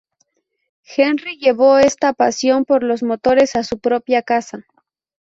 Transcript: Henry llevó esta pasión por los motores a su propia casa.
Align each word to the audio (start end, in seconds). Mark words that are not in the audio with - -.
Henry 0.83 1.37
llevó 1.37 1.77
esta 1.77 2.13
pasión 2.13 2.65
por 2.65 2.81
los 2.81 3.03
motores 3.03 3.55
a 3.55 3.63
su 3.63 3.77
propia 3.77 4.23
casa. 4.23 4.65